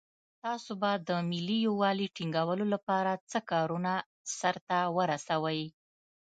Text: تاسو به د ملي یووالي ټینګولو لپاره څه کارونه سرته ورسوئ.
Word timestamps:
تاسو 0.43 0.71
به 0.81 0.91
د 1.07 1.09
ملي 1.29 1.57
یووالي 1.67 2.07
ټینګولو 2.15 2.65
لپاره 2.73 3.11
څه 3.29 3.37
کارونه 3.51 3.91
سرته 4.39 4.77
ورسوئ. 4.97 5.63